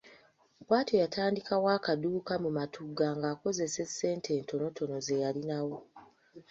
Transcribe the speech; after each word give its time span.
Bw’atyo 0.65 0.95
yatandikawo 1.03 1.65
akaduuka 1.77 2.33
mu 2.43 2.49
Matugga 2.57 3.07
ng’akozesa 3.17 3.77
essente 3.85 4.29
entonotono 4.39 4.95
ze 5.05 5.15
yalinawo. 5.23 5.77